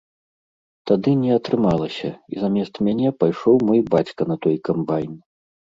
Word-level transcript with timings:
Тады 0.91 1.13
не 1.23 1.31
атрымалася, 1.39 2.09
і 2.33 2.41
замест 2.45 2.73
мяне 2.89 3.07
пайшоў 3.21 3.55
мой 3.69 3.79
бацька 3.95 4.21
на 4.33 4.41
той 4.47 4.55
камбайн. 4.69 5.13